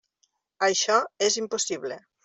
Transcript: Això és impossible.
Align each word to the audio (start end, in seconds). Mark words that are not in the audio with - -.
Això 0.69 0.97
és 1.29 1.39
impossible. 1.45 2.05